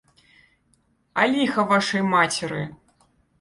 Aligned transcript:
А 1.23 1.25
ліха 1.33 1.67
вашай 1.73 2.03
мацеры! 2.15 2.61